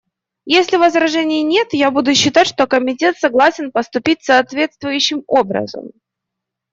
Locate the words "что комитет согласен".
2.47-3.71